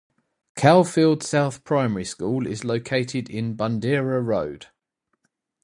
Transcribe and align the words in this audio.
Caulfield 0.55 1.21
South 1.21 1.63
Primary 1.63 2.05
School 2.05 2.47
is 2.47 2.63
located 2.63 3.29
in 3.29 3.55
Bundeera 3.55 4.19
Road. 4.25 4.65